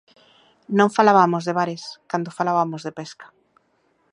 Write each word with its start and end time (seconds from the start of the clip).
Non 0.77 0.93
falabamos 0.97 1.43
de 1.47 1.53
bares 1.59 1.83
cando 2.11 2.35
falabamos 2.37 2.81
de 2.83 2.95
pesca. 2.99 3.27